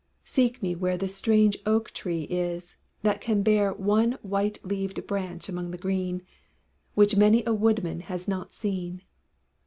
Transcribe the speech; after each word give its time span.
Seek 0.23 0.63
me 0.63 0.73
where 0.75 0.97
The 0.97 1.07
strange 1.07 1.59
oak 1.63 1.91
tree 1.91 2.23
is, 2.23 2.75
that 3.03 3.21
can 3.21 3.43
bear 3.43 3.71
One 3.71 4.13
white 4.23 4.57
leaved 4.65 5.05
branch 5.05 5.47
among 5.47 5.69
the 5.69 5.77
green 5.77 6.23
Which 6.95 7.15
many 7.15 7.43
a 7.45 7.53
woodman 7.53 7.99
has 7.99 8.27
not 8.27 8.51
seen. 8.51 9.03